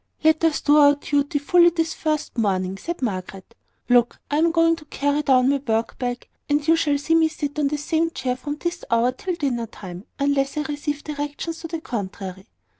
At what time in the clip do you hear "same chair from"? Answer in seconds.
7.77-8.55